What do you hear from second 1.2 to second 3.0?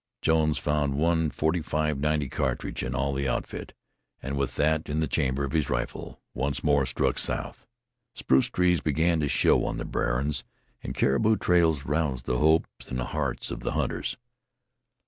45 90 cartridge in